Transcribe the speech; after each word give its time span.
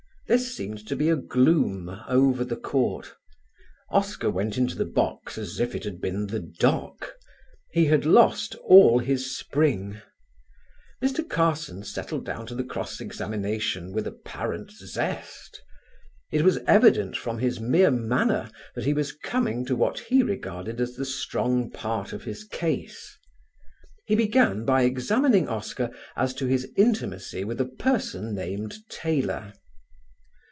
There 0.27 0.37
seemed 0.39 0.87
to 0.87 0.95
be 0.95 1.09
a 1.09 1.17
gloom 1.17 1.89
over 2.07 2.45
the 2.45 2.55
Court. 2.55 3.15
Oscar 3.89 4.29
went 4.29 4.57
into 4.57 4.77
the 4.77 4.85
box 4.85 5.37
as 5.37 5.59
if 5.59 5.75
it 5.75 5.83
had 5.83 5.99
been 5.99 6.27
the 6.27 6.39
dock; 6.39 7.15
he 7.73 7.87
had 7.87 8.05
lost 8.05 8.55
all 8.63 8.99
his 8.99 9.37
spring. 9.37 9.99
Mr. 11.03 11.27
Carson 11.27 11.83
settled 11.83 12.23
down 12.25 12.45
to 12.45 12.55
the 12.55 12.63
cross 12.63 13.01
examination 13.01 13.91
with 13.91 14.07
apparent 14.07 14.71
zest. 14.71 15.61
It 16.31 16.43
was 16.43 16.59
evident 16.59 17.17
from 17.17 17.39
his 17.39 17.59
mere 17.59 17.91
manner 17.91 18.49
that 18.75 18.85
he 18.85 18.93
was 18.93 19.11
coming 19.11 19.65
to 19.65 19.75
what 19.75 19.99
he 19.99 20.23
regarded 20.23 20.79
as 20.79 20.95
the 20.95 21.03
strong 21.03 21.69
part 21.69 22.13
of 22.13 22.23
his 22.23 22.45
case. 22.45 23.17
He 24.05 24.15
began 24.15 24.63
by 24.63 24.83
examining 24.83 25.49
Oscar 25.49 25.91
as 26.15 26.33
to 26.35 26.45
his 26.45 26.71
intimacy 26.77 27.43
with 27.43 27.59
a 27.59 27.65
person 27.67 28.33
named 28.33 28.75
Taylor. 28.87 29.51